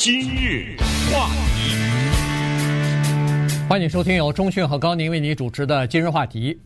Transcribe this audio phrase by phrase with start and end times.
[0.00, 0.78] 今日
[1.12, 1.76] 话题，
[3.68, 6.58] 欢迎收听由中讯和高宁为你主持的今日话题。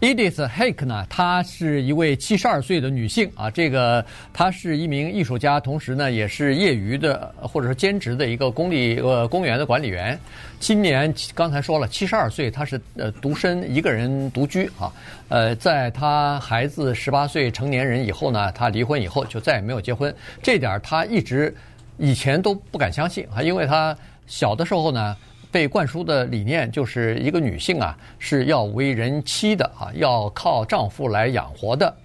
[0.00, 10.18] Edith Hake 呢，她是一位七十二岁的女性啊，这个她是一名艺术家，同时呢也是业余的或者说兼职的一个公立呃公园的管理员。
[10.58, 14.90] 今年刚才说了七十二岁，她是呃独身一个人独居啊，
[15.28, 21.54] 呃，在她孩子十八岁成年人以后呢，她离婚以后就再也没有结婚，这点她一直
[21.98, 23.96] 以前都不敢相信啊，因为她
[24.26, 25.16] 小的时候呢。
[25.50, 31.96] 被灌输的理念就是一个女性啊是要为人妻的啊，要靠丈夫来养活的。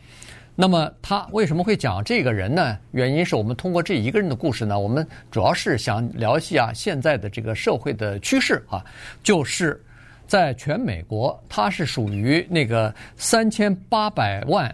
[0.55, 2.77] 那么她为什么会讲这个人呢？
[2.91, 8.81] 原因是我们通过这一个人的故事呢，我们主要是想聊一下现在的这个社会的趋势啊，
[9.21, 9.83] 就是
[10.25, 14.73] 在全美国，她是属于那个三千八百万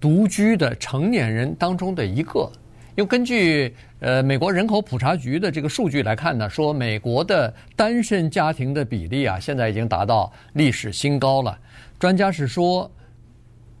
[0.00, 2.50] 独居的成年人当中的一个。
[2.96, 11.58] 因为根据呃美国人口普查局的这个数据来看呢，说美国的单身家庭的比例啊，现在已经达到历史新高了。
[11.98, 12.90] 专家是说，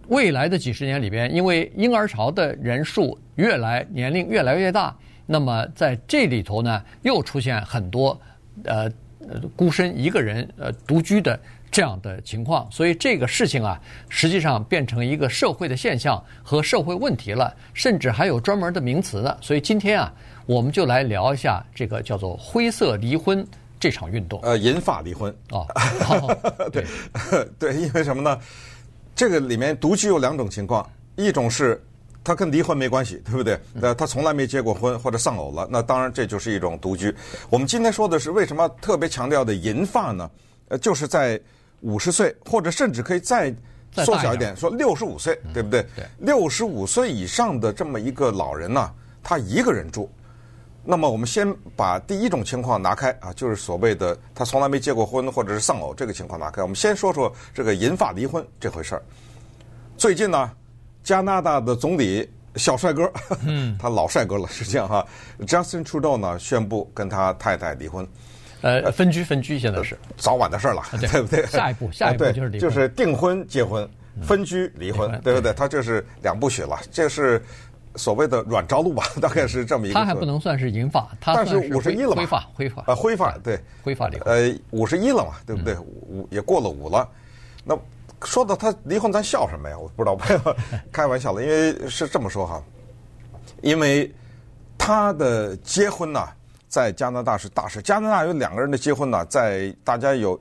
[0.08, 8.18] 未来的几十年里边，因为婴儿潮的人数越来年龄越来越大，那么在这里头呢，又出现很多
[8.64, 8.90] 呃
[9.54, 11.38] 孤身一个人呃独居的。
[11.76, 19.36] 这样的情况，所以这个事情啊，实际上变成一个社会的现象和社会问题了，甚至还有专门的名词呢。
[19.42, 20.10] 所以今天啊，
[20.46, 23.46] 我们就来聊一下这个叫做“灰色离婚”
[23.78, 24.40] 这场运动。
[24.40, 25.66] 呃，银发离婚哦，
[26.72, 26.82] 对
[27.58, 28.40] 对，因为什么呢？
[29.14, 31.78] 这个里面独居有两种情况，一种是
[32.24, 33.60] 他跟离婚没关系，对不对？
[33.82, 37.14] 呃，他从来没结过婚或者丧偶了，那当然这就是一种独居。
[37.50, 40.30] 我们今天说的是为什么特别强调的银发呢？
[40.68, 41.38] 呃，就是在。
[41.80, 43.54] 五十岁，或者甚至可以再
[43.92, 45.86] 缩小一点，说六十五岁，对不对？
[46.18, 48.90] 六十五岁以上的这么一个老人呢，
[49.22, 50.10] 他一个人住。
[50.88, 56.62] 那么我们先把第一种情况拿开啊，就是所谓的他从来没结过婚或者是丧偶这个情况拿开。
[56.62, 59.02] 我们先说说这个银发离婚这回事儿。
[59.96, 60.50] 最近呢，
[61.02, 63.10] 加拿大的总理小帅哥，
[63.44, 65.04] 嗯， 他老帅哥了，实际上哈
[65.40, 68.06] ，Justin Trudeau 呢宣布跟他太太离婚。
[68.62, 71.44] 呃，分居分居，现在是早晚的事儿了，对不对？
[71.46, 73.88] 下一步，下一步就是离婚，就是订婚、结婚、
[74.22, 75.52] 分居、离婚，对不对？
[75.52, 77.40] 他就是两部曲了，这是
[77.96, 79.04] 所谓的软着陆吧？
[79.20, 79.94] 大概是这么一个。
[79.94, 82.16] 他还不能算是银发，他但是五十一了嘛？
[82.16, 84.32] 灰发，灰发啊，灰发对，灰发离婚。
[84.32, 85.34] 呃，五十一了嘛？
[85.46, 85.76] 对不对？
[85.78, 87.08] 五也过了五了。
[87.62, 87.78] 那
[88.24, 89.78] 说到他离婚，咱笑什么呀？
[89.78, 90.16] 我不知道，
[90.90, 92.62] 开玩笑了，因为是这么说哈，
[93.60, 94.10] 因为
[94.78, 96.26] 他的结婚呢。
[96.68, 97.80] 在加拿大是大事。
[97.80, 100.38] 加拿大有两个人的结婚呢，在大家有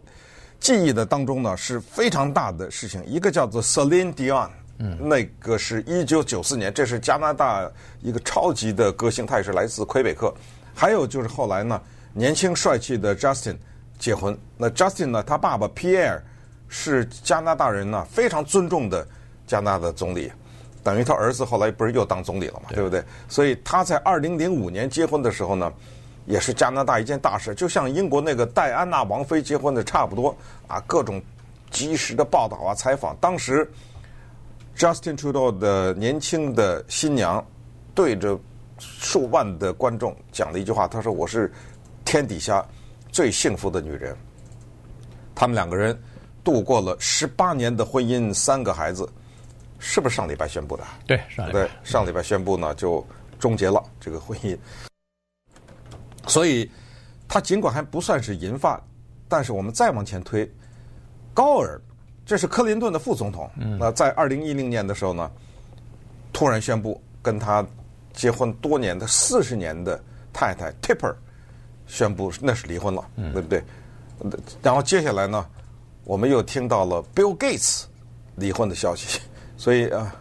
[0.59, 3.05] 记忆的当中呢是非常大的事情。
[3.05, 4.49] 一个叫做 Celine Dion，
[4.79, 7.69] 嗯，那个是一九九四年，这是加拿大
[8.01, 10.33] 一个超级的歌星，他也是来自魁北克。
[10.73, 11.79] 还有就是后来呢，
[12.13, 13.55] 年轻帅气的 Justin
[13.99, 14.37] 结婚。
[14.57, 16.19] 那 Justin 呢，他爸爸 Pierre
[16.67, 19.07] 是加拿大人呢，非常尊重的
[19.45, 20.31] 加拿大的总理，
[20.83, 23.03] 等于他儿子后来不是又当总理了嘛，对，对不对？
[23.29, 25.71] 所以他在二零零五年结婚的时候呢。
[26.25, 30.35] 也是加拿大一件大事，就像英国那个戴安娜王妃结婚的差不多
[30.67, 31.21] 啊，各种
[31.69, 33.15] 及时的报道啊、采访。
[33.21, 33.69] 当时
[34.75, 37.45] Justin Trudeau 的年轻的新娘
[37.93, 38.37] 对着
[38.77, 41.51] 数万的观众讲了一句话，她说：“我是
[42.03, 42.65] 天底下
[43.11, 44.15] 最幸福的女人。”
[45.33, 45.97] 他们两个人
[46.43, 49.07] 度过了十八年的婚姻，三个孩子，
[49.79, 50.83] 是不是上礼拜宣布的？
[51.05, 51.59] 对，上礼拜。
[51.61, 53.05] 对，上礼拜宣布呢，就
[53.39, 54.57] 终结了这个婚姻。
[56.27, 56.69] 所以，
[57.27, 58.81] 他尽管还不算是银发，
[59.27, 60.49] 但是我们再往前推，
[61.33, 61.79] 高尔，
[62.25, 63.49] 这是克林顿的副总统。
[63.79, 65.31] 那在二零一零年的时候呢，
[66.33, 67.65] 突然宣布跟他
[68.13, 70.01] 结婚多年的四十年的
[70.33, 71.15] 太太 Tipper
[71.87, 73.63] 宣布那是离婚了，对不对？
[74.61, 75.45] 然后接下来呢，
[76.03, 77.83] 我们又听到了 Bill Gates
[78.35, 79.19] 离婚的消息，
[79.57, 80.15] 所以啊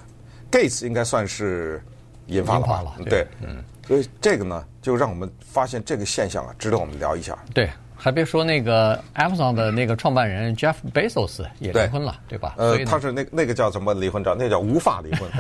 [0.51, 1.83] ，Gates 应该算是
[2.27, 3.63] 银发了，对，嗯。
[3.87, 7.39] 所以这个呢，就让我们发现这个现象啊，值得我们聊一下。
[7.53, 12.55] 对，还别说那个 Amazon 的那个创办人 Jeff Bezos 也离婚了，对，对吧？
[12.59, 14.35] 呃，他是那那个叫什么离婚照？
[14.35, 15.31] 那叫无发离婚，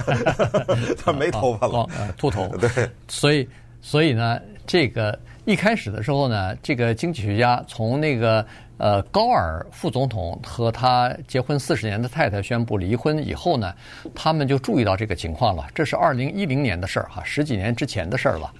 [1.02, 2.46] 他没头发了，呃，秃头。
[2.58, 2.68] 对，
[3.08, 3.48] 所以
[3.80, 8.44] 所以呢，这个一开始的时候呢，这个经济学家从那个。
[8.76, 13.72] 呃，高尔副总统和他结婚四十年的太太宣布离婚以后呢，
[14.14, 15.64] 他们就注意到这个情况了。
[15.72, 18.52] 这是二零一零年的事儿哈，十几年之前的事儿了。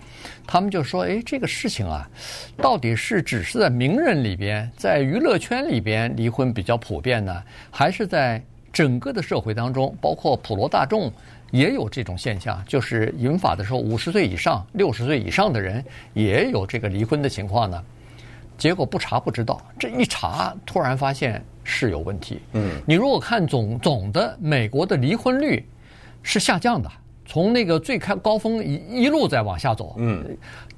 [0.47, 2.09] 他们就说：“哎，这个事情啊，
[2.59, 8.41] 到底是只是在名人里边，在娱乐圈里边离婚比较普遍呢，还是在
[8.73, 11.13] 整个的社会当中，包括普罗大众
[11.51, 17.83] 也有这种现象，就是引发的时候，五十岁以上、六十岁以上的人也有这个离婚的情况呢。
[18.57, 22.41] 结果不查不知道，这一查突然发现是有问题。
[22.53, 25.69] 嗯，你如果看总总的美国的离婚率
[26.23, 26.91] 是下降的，
[27.27, 29.97] 从那个最开高峰一一路在往下走。
[29.99, 30.25] 嗯，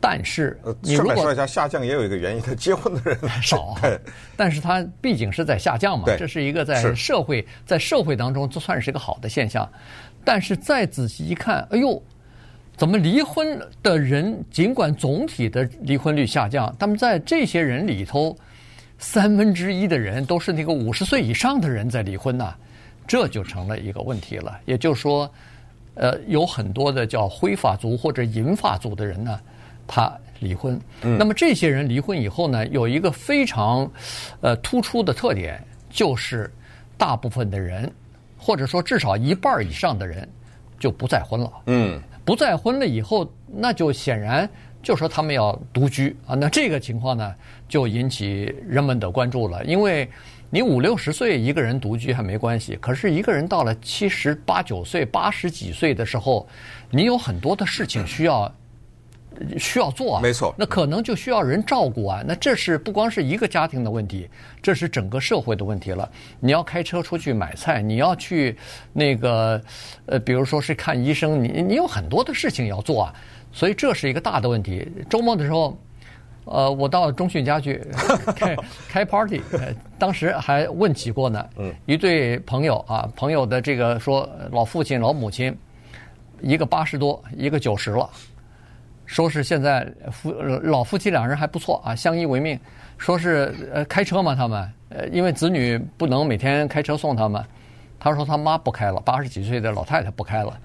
[0.00, 3.76] 但是你如果说一下下降也有一个原因，他结婚的人 少。
[4.36, 9.68] 但是他毕竟是在下降嘛，这是一个在社会在社会当中，这算是一个好的现象。
[10.24, 12.02] 但是再仔细一看，哎呦。
[12.76, 18.36] 怎么离婚的人，尽管总体的离婚率下降，他们在这些人里头，
[18.98, 22.54] 三分之一的人都是那个五十岁以上的人在离婚呐，
[23.06, 24.60] 这就成了一个问题了。
[24.66, 25.30] 也就是说，
[25.94, 29.40] 呃，有很多的叫灰发族或者银发族的人呢，
[29.86, 30.78] 他离婚。
[31.00, 33.90] 那么这些人离婚以后呢，有一个非常
[34.42, 35.58] 呃突出的特点，
[35.88, 36.52] 就是
[36.98, 37.90] 大部分的人，
[38.36, 40.28] 或者说至少一半以上的人，
[40.78, 41.50] 就不再婚了。
[41.68, 41.98] 嗯。
[42.26, 44.46] 不再婚了以后，那就显然
[44.82, 46.34] 就说他们要独居啊。
[46.34, 47.34] 那这个情况呢，
[47.68, 49.64] 就引起人们的关注了。
[49.64, 50.06] 因为
[50.50, 56.46] 你五六十岁一个人独居还没关系，可是一个人到了七十八九岁、八十几岁的时候，
[56.90, 58.52] 你有很多的事情需要。
[59.58, 62.22] 需要做啊，没错，那可能就需要人照顾啊。
[62.26, 64.28] 那这是不光是一个家庭的问题，
[64.62, 66.10] 这是整个社会的问题了。
[66.40, 68.56] 你要开车出去买菜，你要去
[68.92, 69.60] 那个
[70.06, 73.14] 呃，比如说是看医生，你你有很多的事情要做啊。
[73.52, 74.86] 所以这是一个大的问题。
[75.08, 75.78] 周末的时候，
[76.44, 77.82] 呃，我到中迅家去
[78.36, 78.56] 开
[78.88, 81.48] 开 party，呃，当时还问起过呢。
[81.56, 85.56] 嗯，一对朋友啊，朋友的这个说老父亲老母亲，
[86.42, 88.10] 一个八十多，一个九十了。
[89.06, 92.58] 说是现在夫老夫妻两人还不错啊，相依为命。
[92.98, 97.44] 说是呃开车嘛，他们呃因为子女不能每天开车送他们，
[98.00, 100.58] 他说他妈不开了，八十几岁的老太太不开了，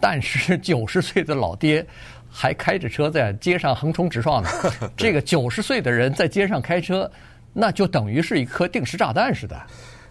[0.00, 1.84] 但是九十岁的老爹
[2.30, 4.48] 还开着车在街上横冲直撞呢。
[4.96, 7.10] 这个九十岁的人在街上开车，
[7.52, 9.60] 那就等于是一颗定时炸弹似的。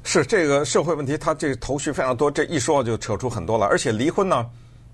[0.03, 3.65] 是这个社会问题，他这个头绪非常多，这一说就扯出很多了。
[3.65, 4.45] 而且离婚呢，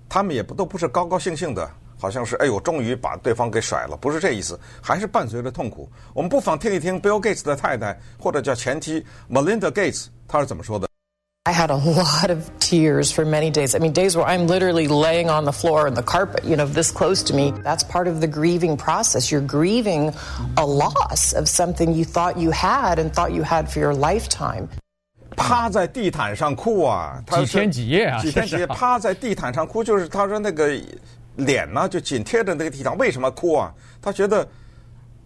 [0.08, 1.68] 他们也不都不是高高兴兴的。
[2.02, 5.88] 好像是哎呦，终于把对方给甩了，不是这意思，还是伴随着痛苦。
[6.12, 10.88] 我们不妨听一听 Bill Gates 的太太，或者叫前妻 Melinda Gates，她是怎么说的
[11.44, 13.76] ？I had a lot of tears for many days.
[13.76, 16.66] I mean, days where I'm literally laying on the floor in the carpet, you know,
[16.66, 17.52] this close to me.
[17.62, 19.30] That's part of the grieving process.
[19.30, 20.12] You're grieving
[20.56, 24.66] a loss of something you thought you had and thought you had for your lifetime.
[25.36, 30.76] 趴在地毯上哭啊，几天几夜啊，几天几夜趴在地毯上哭，就是他说那个。
[31.36, 33.72] 脸呢就紧贴着那个地上，为什么哭啊？
[34.00, 34.46] 他觉得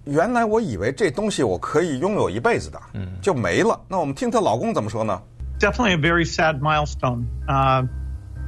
[0.04, 3.80] 原来我以为这东西我可以拥有一辈子的，嗯，就没了。
[3.88, 5.20] 那我们听她老公怎么说呢
[5.58, 7.26] ？Definitely a very sad milestone.
[7.48, 7.86] Uh,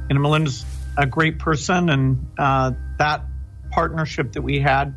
[0.09, 0.63] and Melinda's
[0.95, 3.21] a great person, and uh, that
[3.71, 4.93] partnership that we had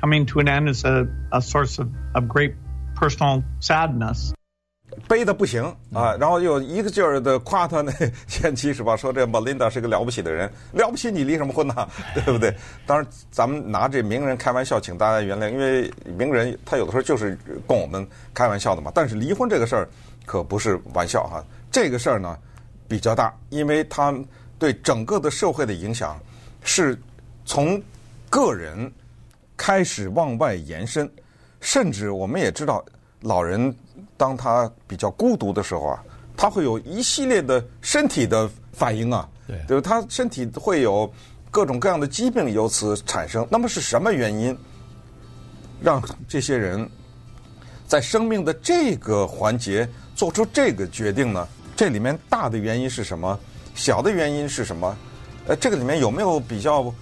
[0.00, 2.54] coming to an end is a, a source of, of great
[2.94, 4.32] personal sadness.
[5.08, 5.62] 悲的不行
[5.92, 7.92] 啊，然后又一个劲儿的夸他那
[8.26, 8.96] 前妻是吧？
[8.96, 11.88] 说这 Melinda 是个了不起的人，了不起你离什么婚呢？
[12.14, 12.54] 对不对？
[12.86, 18.90] 当然，咱们拿这名人开玩笑，请大家原谅，因为名人他有的时候就是供我们开玩笑的嘛。
[18.94, 19.88] 但是离婚这个事儿
[20.24, 22.38] 可不是玩笑哈，这个事儿呢
[22.88, 24.14] 比较大，因为他
[24.58, 26.18] 对整个的社会的影响
[26.62, 26.98] 是
[27.44, 27.80] 从
[28.30, 28.90] 个人
[29.56, 31.10] 开始往外延伸，
[31.60, 32.84] 甚至我们也知道
[33.20, 33.74] 老人。
[34.16, 36.02] 当他比较孤独的时候啊，
[36.36, 41.12] 他会有一系列的身体的反应啊，对，就是他身体会有
[41.50, 43.46] 各种各样的疾病由此产生。
[43.50, 44.56] 那么是什么原因
[45.80, 46.88] 让这些人
[47.86, 51.46] 在生命的这个环节做出这个决定呢？
[51.76, 53.38] 这里面大的原因是什么？
[53.74, 54.96] 小的原因是什么？
[55.48, 56.92] 呃，这个里面有没有比较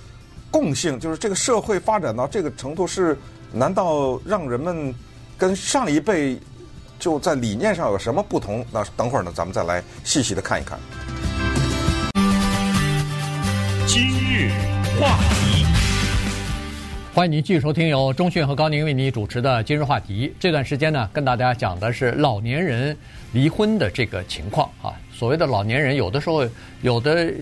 [0.50, 0.98] 共性？
[0.98, 3.16] 就是这个社会发展到这个程度是，
[3.52, 4.94] 难道让人们
[5.36, 6.40] 跟上一辈？
[7.02, 8.64] 就在理念上有什么不同？
[8.70, 10.78] 那等会儿呢，咱们再来细细的看一看。
[13.88, 14.52] 今日
[15.00, 15.66] 话题，
[17.12, 20.28] 欢迎您继续收听由中讯和高宁为您主持的《今日话题》。
[20.38, 22.96] 这段时间呢，跟大家讲的是老年人
[23.32, 24.94] 离婚的这个情况啊。
[25.12, 26.48] 所谓的老年人，有的时候
[26.82, 27.32] 有的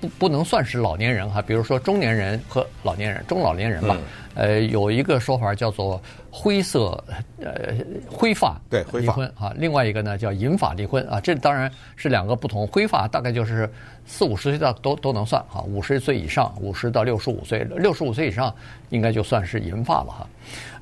[0.00, 3.96] 不不能算是老年人哈，比如说中年人和老年人、中老年人吧。
[3.98, 4.04] 嗯
[4.36, 5.98] 呃，有一个说法叫做
[6.30, 7.02] 灰色，
[7.40, 7.72] 呃，
[8.06, 12.66] 灰发对离婚啊，另外一个呢叫银发离婚啊，这当然是两个不同。
[12.66, 13.66] 灰发大概就是
[14.04, 18.54] 四五十岁到都都能算哈，五十岁以上，五十到六十五岁，六十五岁以上
[18.90, 20.26] 应该就算是银发了哈。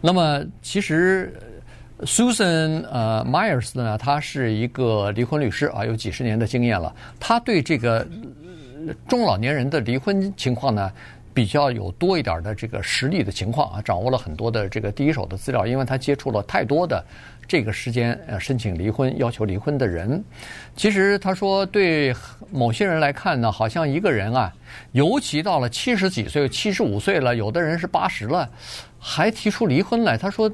[0.00, 1.32] 那么其实
[2.00, 8.04] Susan 呃 Myers 呢，他是一个离婚律师啊，有几十年的经验了，他对这个
[9.08, 10.92] 中老年人的离婚情况呢，
[11.32, 17.04] 比较有多一点的这个实力的情况啊，掌握了很多的这个第一手的资料，因为他接触了太多的
[17.46, 20.22] 这个时间呃申请离婚、要求离婚的人。
[20.76, 22.14] 其实他说，对
[22.50, 24.52] 某些人来看呢，好像一个人啊，
[24.92, 28.48] 尤其到了七十几岁、七十五岁了，有的人是八十了，
[28.98, 30.16] 还提出离婚来。
[30.16, 30.50] 他说，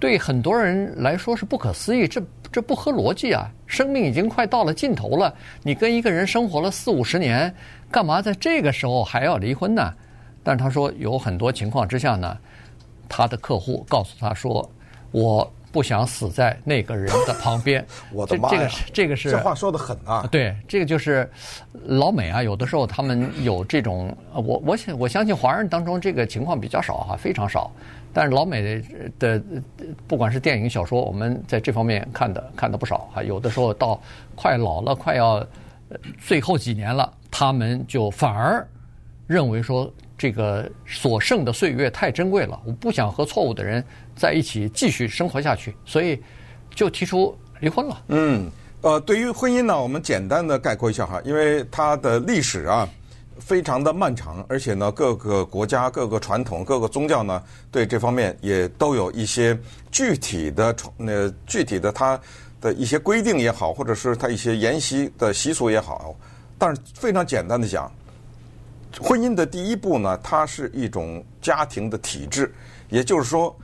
[0.00, 2.22] 对很多人来说是不可思议，这
[2.54, 3.50] 这不合逻辑啊！
[3.66, 5.34] 生命已经快到了尽头了，
[5.64, 7.52] 你跟一个人生活了四五十年，
[7.90, 9.92] 干嘛在这个时候还要离婚呢？
[10.44, 12.38] 但是他说，有很多情况之下呢，
[13.08, 14.70] 他的客户告诉他说
[15.10, 17.84] ：“我不想死在那个人的旁边。
[18.14, 18.70] ”我的妈呀！
[18.92, 20.24] 这个是这话说的狠啊！
[20.30, 21.28] 对，这个就是
[21.82, 27.68] 老美啊，有的时候他们有这种，我我想我相信华人当中这个情况比较少哈，非常少。
[28.12, 28.80] 但是老美
[29.18, 29.42] 的
[30.06, 33.20] 不管是电影、小说，我们在这方面看的看的不少哈。
[33.20, 34.00] 有的时候到
[34.36, 35.44] 快老了，快要
[36.20, 38.64] 最后几年了，他们就反而
[39.26, 39.92] 认为说。
[40.16, 46.22] 这个所剩的岁月太珍贵了，我不想和错误的人在一起继续生活下去，所以
[46.74, 48.02] 就提出离婚了。
[48.08, 48.48] 嗯，
[48.80, 52.88] 呃，对于婚姻呢，我们简单的概括一下哈，因为它的历史啊
[53.40, 57.42] 非常的漫长，而且呢，各个国家、各个传统、各个宗教呢，
[57.72, 59.58] 对这方面也都有一些
[59.90, 62.18] 具体的、呃具体的它
[62.60, 66.14] 的一些规定也好，或者是它一些沿袭的习俗也好，
[66.56, 67.90] 但是非常简单的讲。
[69.00, 72.52] 婚姻的第一步呢，它是一种家庭的体制，
[72.88, 73.54] 也就是说，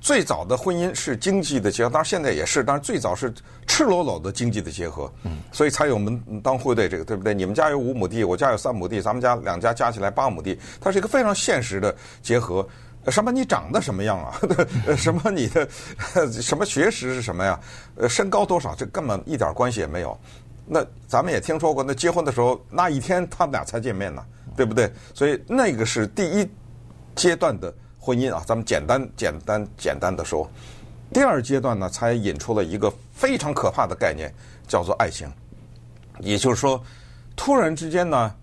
[0.00, 3.32] 最早的婚姻是经济的结合，当然现在也是，但是最早是
[3.66, 7.34] 赤裸裸的经济的结合，嗯，所以才有门当户对这个，对不对？
[7.34, 12.66] 你们家有五亩地，我家有三亩地，咱们家两家加起来八亩地，它是一个非常现实的结合。
[13.08, 14.34] 什么你长得什么样啊？
[14.98, 15.68] 什么你的
[16.42, 17.60] 什么学识是什么呀？
[17.94, 18.74] 呃，身高多少？
[18.74, 20.18] 这根本一点关系也没有。
[20.66, 24.24] 那咱们也听说过，那结婚的时候那一天他们俩才见面呢。
[24.56, 24.90] 对不对？
[25.14, 26.48] 所以那个是第一
[27.14, 30.48] 阶段的婚姻啊，咱们简单简单简单的说。
[31.12, 34.32] 第二阶段呢，才引出了一个非常可怕的概念，
[34.66, 35.30] 叫做爱情。
[36.20, 36.82] 也就是说，
[37.36, 38.34] 突然之间呢，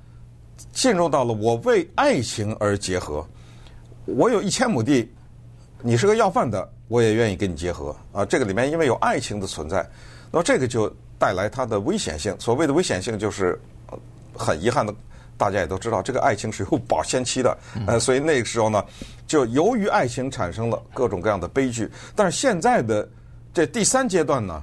[0.72, 3.26] 进入到了我为爱情而结合。
[4.06, 5.12] 我有一千亩地，
[5.82, 8.26] 你是个要饭的，我也愿意跟你结合啊。
[8.26, 9.86] 这个里面因为有爱情的存在，
[10.32, 12.36] 那么这个就带来它的危险性。
[12.40, 13.60] 所谓的危险性，就是
[14.34, 14.94] 很遗憾的。
[15.38, 18.84] 大家也都知道，这个爱情是有保鲜期的，呃，所以那个时候呢，
[19.26, 21.90] 就由于爱情产生了各种各样的悲剧。
[22.16, 23.08] 但是现在的
[23.54, 24.62] 这第三阶段呢，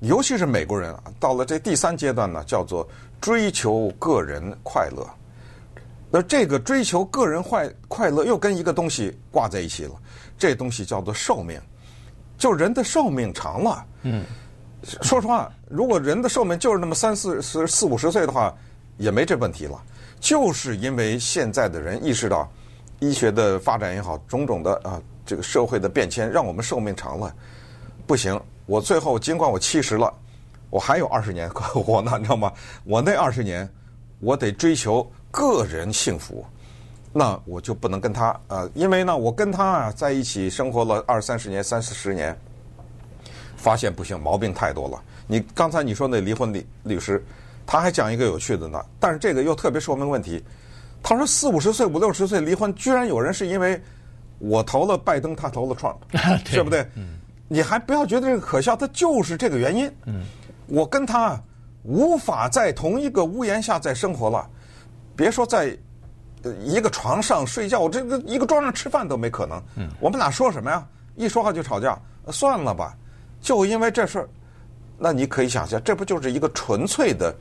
[0.00, 2.88] 尤其是美国人啊，到了这第三阶段呢，叫做
[3.20, 5.06] 追求个人快乐。
[6.10, 9.92] 那这个追求个人快快乐又跟一个东西挂在一起了，
[10.38, 11.58] 这东西叫做寿命，
[12.36, 13.86] 就人的寿命长了。
[14.02, 14.24] 嗯，
[15.00, 18.54] 说实话，如果人的寿命就是那么三四十、四五十岁的话，
[18.98, 19.82] 也没这问题了。
[20.22, 22.48] 就是因为现在的人意识到，
[23.00, 27.34] 医学的发展也好，种种的啊，这个社会的变迁，让我们寿命长了，
[28.06, 28.40] 不行。
[28.66, 30.14] 我最后尽管我七十了，
[30.70, 32.52] 我还有二十年 可活呢，你知道吗？
[32.84, 33.68] 我那二十年，
[34.20, 36.46] 我得追求个人幸福，
[37.12, 42.38] 那我就不能跟他啊，因为呢，我跟他啊在一起生活了二三十年、三四十年，
[43.56, 45.02] 发现不行，毛病太多了。
[45.26, 47.20] 你刚才你说那离婚律律师。
[47.66, 50.42] 他还讲一个有趣的呢，但是这个又特别说明问题。
[51.02, 53.80] 他说四五十岁、五六十岁离婚，居然有人是因为
[54.38, 55.96] 我投了拜登，他投了 Trump，
[56.50, 56.86] 对不对？
[56.94, 59.90] 嗯、你还不要觉得这个可笑，他就是这个原因。
[60.06, 60.22] 嗯、
[60.66, 61.40] 我跟他
[61.82, 64.48] 无法在同一个屋檐下再生活了，
[65.16, 65.76] 别说在
[66.64, 69.60] 一个床上睡觉，我这个一个桌上吃饭都没可能。
[69.76, 70.86] 嗯、我们俩说什么呀？
[71.16, 72.96] 一说话就吵架，算了吧，
[73.40, 74.28] 就因为这事儿。
[75.04, 77.34] 那你可以想象，这不就是一个纯粹的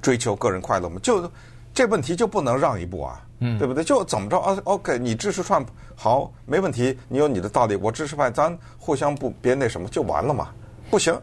[0.00, 0.98] 追求个人快乐吗？
[1.02, 1.30] 就
[1.74, 3.84] 这问题就不能让一步啊，嗯，对不对？
[3.84, 10.48] 就怎么着啊？OK，你支持川普好，没问题，你有你的道理，我支持派，咱互相不别那什么就完了嘛？
[10.90, 11.14] 不行，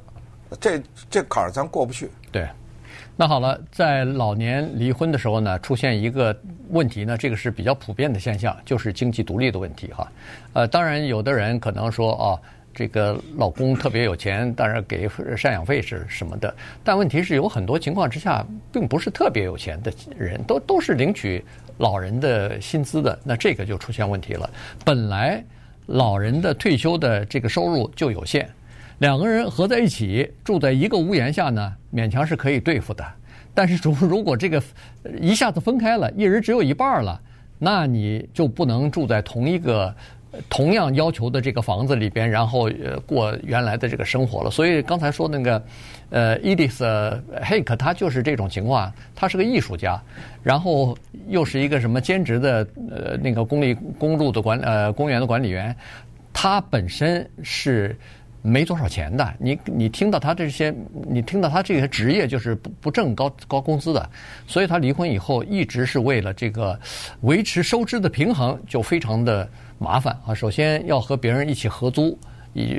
[0.59, 0.79] 这
[1.09, 2.07] 这坎儿咱过不去。
[2.31, 2.47] 对，
[3.15, 10.07] 那好了，在老年离婚的时候呢，出现一个问题呢，这个是比较普遍的现象，就是经济独立的问题哈。
[10.53, 12.39] 呃，当然有的人可能说啊。
[12.79, 16.55] 这个老公特别有钱，当然给赡养费是什么的。
[16.81, 21.43] 但问题是有很多情况之下，并不是特别有钱的人，都都是领取
[21.79, 23.19] 老人的薪资的。
[23.21, 24.49] 那这个就出现问题了。
[24.85, 25.43] 本来
[25.87, 28.47] 老人的退休的这个收入就有限，
[28.99, 33.05] 两个人合在一起住在一个屋檐下呢，勉强是可以对付的。
[33.53, 34.63] 但是如如果这个
[35.19, 37.19] 一下子分开了，一人只有一半了，
[37.57, 39.93] 那你就不能住在同一个。
[40.49, 44.51] 同样要求的这个房子里边，然后呃过原来的这个生活了。
[44.51, 45.63] 所以刚才说那个
[46.09, 50.01] 呃，Edith Hake，他就是这种情况，他是个艺术家，
[50.43, 55.75] 然后又是一个什么兼职的呃那个公立公路的管呃公园的管理员，
[56.33, 57.95] 他本身是。
[58.41, 60.73] 没多少钱的，你你听到他这些，
[61.09, 64.09] 你听到他这些职业就是不不挣高高工资的，
[64.47, 66.79] 所以他离婚以后一直是为了这个
[67.19, 69.47] 维持收支的平衡，就非常的
[69.79, 70.33] 麻烦啊。
[70.33, 72.15] 首先要和别人一起合租
[72.53, 72.77] 一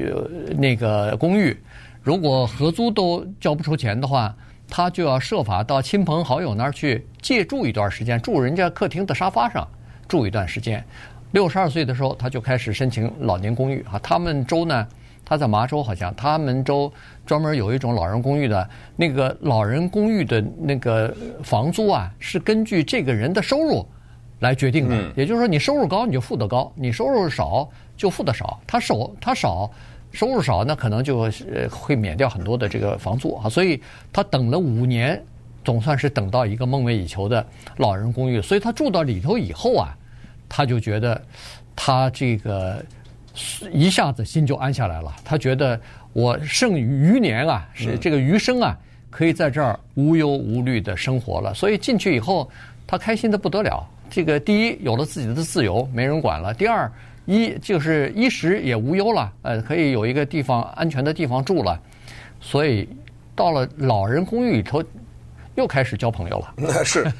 [0.57, 1.57] 那个公寓，
[2.03, 4.33] 如果合租都交不出钱的话，
[4.69, 9.67] 他就要设法到亲朋好友那儿去借住一段时间，住人家客厅的沙发上
[10.07, 10.85] 住一段时间。
[11.33, 13.99] 六十二岁的时候，他就开始申请老年公寓啊。
[14.03, 14.87] 他们州呢？
[15.25, 16.93] 他在麻州好像，他们州
[17.25, 21.15] 专门有一种老人公寓的，那个老人公寓的那个
[21.45, 23.87] 房租啊，是根据这个人的收入
[24.41, 25.13] 来决定的。
[25.17, 28.61] 也就是说，你收入高你就付得高，你收入少就付得少。
[28.67, 29.71] 他少他少
[30.13, 33.49] 收入少，那可能就呃会免掉很多的这个房租啊。
[33.49, 33.81] 所以
[34.13, 35.23] 他等了五年，
[35.65, 38.43] 总算是等到一个梦寐以求的老人公寓。
[38.43, 39.97] 所以他住到里头以后啊，
[40.49, 41.23] 他就觉得
[41.77, 42.85] 他这个。
[43.73, 45.81] 一下子心就安下来了，他觉得
[46.13, 48.77] 我剩余年啊，是这个余生啊，
[49.09, 51.55] 可以在这儿无忧无虑的生活了。
[51.55, 52.51] 所以进去以后，
[52.89, 53.89] 他开心的不得了。
[54.11, 56.91] 这个第一有了自己的自由，没人管了；第二，
[57.27, 61.81] 一就是衣食也无忧了，呃，可以有一个地方安全的地方住了。
[62.41, 62.89] 所以
[63.35, 64.83] 到了老人公寓里头，
[65.55, 66.55] 又开始交朋友了。
[66.57, 67.11] 那是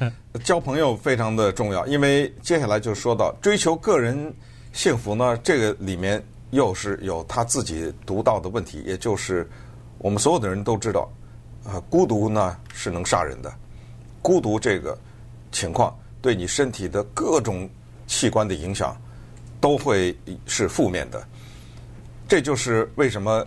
[0.43, 4.33] 交朋友非常的重要，因为接下来就说到追求个人。
[4.73, 5.37] 幸福呢？
[5.43, 9.45] 这个里面又是有他自己独到的问题，也就是
[9.97, 11.11] 我们所有的人都知道，
[11.65, 13.53] 啊，孤独呢是能杀人的。
[14.21, 14.97] 孤独这个
[15.51, 17.69] 情况对你身体的各种
[18.07, 18.95] 器官的影响
[19.59, 21.21] 都会是负面的。
[22.27, 23.45] 这就是为什么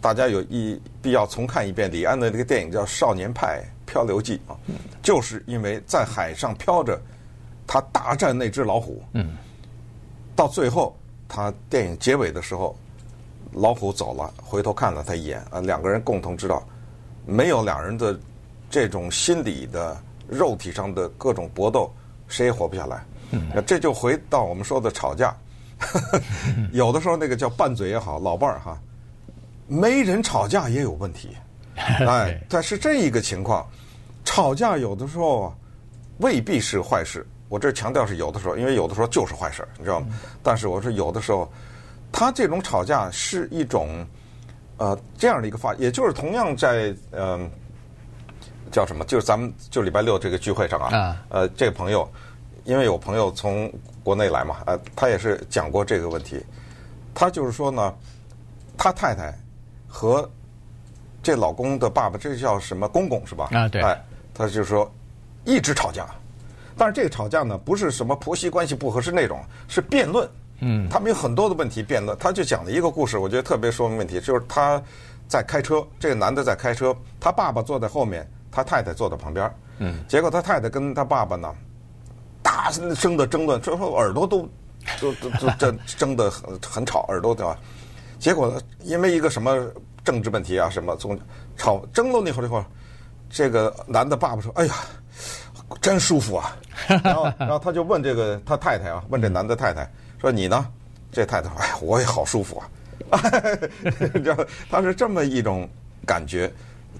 [0.00, 4.56] 大家有一必要重看一遍李安的那个电影叫《少年派漂流记》啊，
[5.02, 7.00] 就是因为在海上漂着，
[7.66, 9.02] 他大战那只老虎。
[9.14, 9.36] 嗯。
[10.36, 10.96] 到最后，
[11.28, 12.76] 他电影结尾的时候，
[13.52, 16.66] 老虎走了，回头看了他一眼啊，两个人共同知道，
[17.24, 18.18] 没有两人的
[18.68, 19.96] 这种心理的、
[20.28, 21.92] 肉体上的各种搏斗，
[22.28, 23.04] 谁也活不下来。
[23.52, 25.34] 那这就回到我们说的吵架，
[26.72, 28.78] 有的时候那个叫拌嘴也好，老伴儿哈，
[29.66, 31.36] 没人吵架也有问题。
[31.74, 33.66] 哎，但是这一个情况，
[34.24, 35.52] 吵架有的时候
[36.18, 37.26] 未必是坏事。
[37.48, 40.06] 我这强调是有的时候，因为有的时候就是坏事，你知道吗？
[40.42, 41.50] 但是我说有的时候，
[42.12, 44.06] 他这种吵架是一种
[44.76, 47.50] 呃这样的一个发，也就是同样在嗯、呃、
[48.74, 49.04] 叫什么？
[49.04, 52.10] 就是咱们就礼拜六这个聚会上啊，呃，这个朋友，
[52.64, 56.44] 因为有朋友从国内来嘛，呃，他也是讲过这个问题。
[57.14, 57.94] 他就是说呢，
[58.76, 59.32] 他太太
[59.86, 60.28] 和
[61.22, 63.48] 这老公的爸爸，这叫什么公公是吧？
[63.52, 63.80] 啊，对。
[63.80, 64.92] 哎，他就说
[65.44, 66.04] 一直吵架。
[66.76, 70.28] 但是这个吵架呢，不是什么婆媳关系不合适那种，是辩论。
[70.58, 72.18] 嗯，他们有很多的问题辩论。
[72.18, 74.82] 他就讲了一个故事，我觉得特别说明问题，就是他
[75.28, 79.50] 在开车，这个男的在开车，他爸爸坐在后面，他太太坐在旁边。
[79.78, 81.52] 嗯，结果他太太跟他爸爸呢，
[82.42, 84.48] 大声的争论，最后耳朵都
[85.00, 87.58] 都都都争争得很很吵，耳朵对吧？
[88.20, 89.58] 结果呢，因为一个什么
[90.04, 91.18] 政治问题啊，什么从
[91.56, 92.64] 吵争论那会儿，那会儿，
[93.28, 94.74] 这个男的爸爸说：“哎呀。”
[95.80, 96.54] 真舒服啊！
[97.02, 99.90] 然后，然后他就问这个他太太啊，问这男的太太
[100.20, 100.66] 说：“你呢？”
[101.10, 102.68] 这太太说：“哎，我也好舒服啊！”
[104.14, 105.66] 你知道他是这么一种
[106.06, 106.52] 感觉，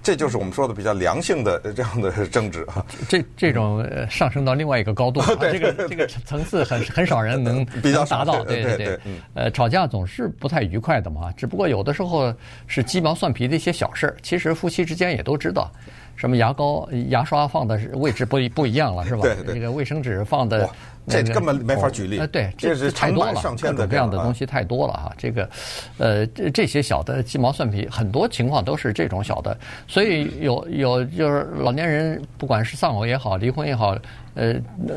[0.05, 2.85] 这就是我们说的比较良性的 这样的争执啊。
[3.09, 8.43] 这这种上升到另外一个高度， 这个这个层次很很少人能 比较达到。
[8.43, 8.99] 对对对，
[9.33, 11.31] 呃，吵架总是不太愉快的嘛。
[11.35, 12.31] 只不过有的时候
[12.67, 15.71] 是鸡毛蒜皮的一些小事儿，其实夫妻之间也都知道。
[16.15, 19.23] 什么牙膏、牙刷放的位置不一不一样了，是吧？
[19.23, 19.55] 对对。
[19.55, 20.69] 这个卫生纸放的，
[21.07, 22.17] 这根本没法举例。
[22.19, 25.13] 呃，对，这是太多了，各种各样的东西太多了哈。
[25.17, 25.49] 这个，
[25.97, 29.57] 呃，这这些小的鸡毛蒜皮，很多情况都是这种小的。
[29.87, 33.97] 所以有有就是老年人，不管是丧偶也好，离婚也好，
[34.33, 34.55] 呃，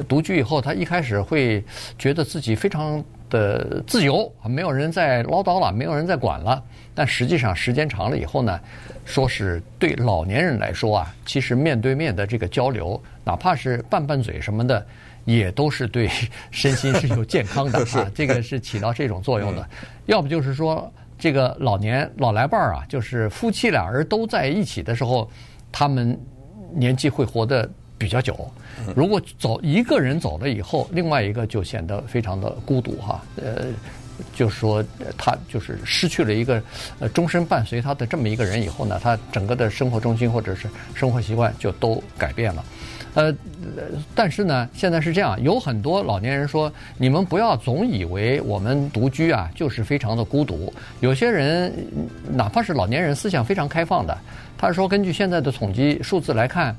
[0.09, 1.63] 独居以后，他一开始会
[1.99, 6.63] 觉得自己非常的自由，没有人再唠叨了，没有人再管了。
[6.95, 8.59] 但实际上时间长了以后呢，
[9.05, 14.85] 说是对老年人来说啊，其实面对面的这个交流，哪怕是拌拌嘴什么的，
[15.35, 16.09] 也都是对
[16.51, 18.11] 身心是有健康的 啊。
[18.15, 19.69] 这个是起到这种作用的。
[20.07, 25.31] 要不就是说，这个老年老来伴儿啊，就是夫妻俩人都在一起的时候，
[25.71, 26.19] 他们
[26.75, 28.51] 年纪会活得比较久。
[28.97, 33.23] 如果走一个人走了以后，另外一个就显得非常的孤独哈。
[33.37, 33.67] 呃。
[34.35, 34.85] 就是说
[35.17, 36.61] 他就是失去了一个
[36.99, 42.65] 呃终身伴随他的这么一个人以后呢，他整个的生活中心或者是生活习惯就都改变了。
[43.19, 43.35] 呃，
[44.15, 50.73] 但是呢，现在是这样，有很多老年人说，你们不要总以为我们独居啊就是非常的孤独。
[51.01, 51.73] 有些人
[52.31, 54.17] 哪怕是老年人，思想非常开放的，
[54.57, 56.73] 他说根据现在的统计数字来看，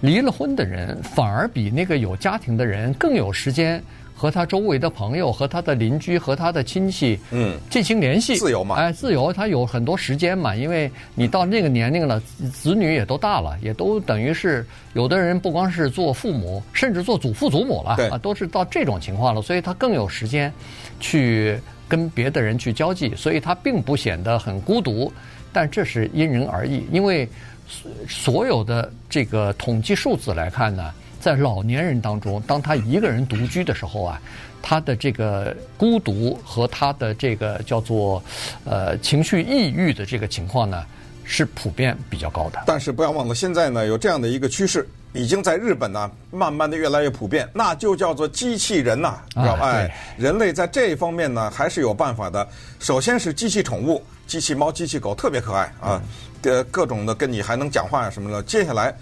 [0.00, 3.80] 离了婚的人反而比那个有家庭的人更有时间。
[4.24, 8.76] 和他周围的朋友、和他的邻居、和他的亲戚，嗯，进行联系，自由嘛？
[8.76, 10.56] 哎，自由，他有很多时间嘛。
[10.56, 12.18] 因为你到那个年龄了，
[12.50, 20.50] 子女也都大了，也都等于是有的人不光是做父母，甚至做祖父祖母了，啊，都是到这种情况了，所以他更有时间
[20.98, 25.12] 去跟别的人去交际，所以他并不显得很孤独。
[25.52, 27.28] 但这是因人而异，因为
[28.08, 30.90] 所有的这个统计数字来看呢。
[31.24, 34.20] 在老年人当中，当他一个人独居的时候啊，
[34.60, 38.22] 他的这个孤独和他的这个叫做
[38.66, 40.84] 呃情绪抑郁的这个情况呢，
[41.24, 42.62] 是普遍比较高的。
[42.66, 49.70] 但是不要忘了，现在呢有这样的一个趋势，已经在日本呢慢慢的越来越普遍，那就叫做机器人呐，知道吧？
[49.70, 52.46] 哎，人类在这一方面呢还是有办法的。
[52.80, 56.02] 首先是机器宠物，机器猫、机器狗特别可爱啊，
[56.42, 58.42] 呃，各种的跟你还能讲话呀什么的。
[58.42, 58.94] 接下来。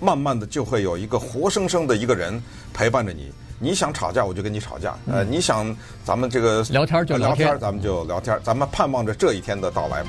[0.00, 3.30] 慢慢的就会有一个活生生的一个人陪伴着你。
[3.58, 4.96] 你想吵架，我就跟你吵架。
[5.06, 8.40] 呃，你想咱们这个聊天就聊天，咱们就聊天。
[8.42, 10.02] 咱们盼望着这一天的到来。